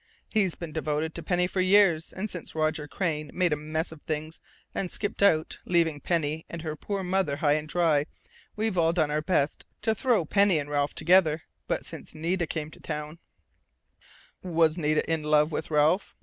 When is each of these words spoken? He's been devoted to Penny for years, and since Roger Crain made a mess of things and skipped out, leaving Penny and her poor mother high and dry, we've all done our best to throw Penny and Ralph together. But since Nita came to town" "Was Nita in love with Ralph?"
He's 0.33 0.55
been 0.55 0.71
devoted 0.71 1.13
to 1.13 1.21
Penny 1.21 1.45
for 1.45 1.61
years, 1.61 2.11
and 2.11 2.27
since 2.27 2.55
Roger 2.55 2.87
Crain 2.87 3.29
made 3.35 3.53
a 3.53 3.55
mess 3.55 3.91
of 3.91 4.01
things 4.01 4.39
and 4.73 4.89
skipped 4.89 5.21
out, 5.21 5.59
leaving 5.63 5.99
Penny 5.99 6.43
and 6.49 6.63
her 6.63 6.75
poor 6.75 7.03
mother 7.03 7.35
high 7.35 7.53
and 7.53 7.67
dry, 7.69 8.07
we've 8.55 8.79
all 8.79 8.93
done 8.93 9.11
our 9.11 9.21
best 9.21 9.63
to 9.83 9.93
throw 9.93 10.25
Penny 10.25 10.57
and 10.57 10.71
Ralph 10.71 10.95
together. 10.95 11.43
But 11.67 11.85
since 11.85 12.15
Nita 12.15 12.47
came 12.47 12.71
to 12.71 12.79
town" 12.79 13.19
"Was 14.57 14.75
Nita 14.75 15.07
in 15.07 15.21
love 15.21 15.51
with 15.51 15.69
Ralph?" 15.69 16.15